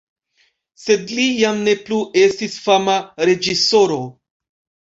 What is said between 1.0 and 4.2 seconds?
li jam ne plu estis fama reĝisoro.